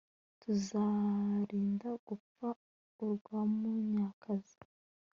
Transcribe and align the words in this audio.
tutazalinda 0.39 1.89
gupfa 2.07 2.47
urwa 3.03 3.39
munyakazi 3.57 4.57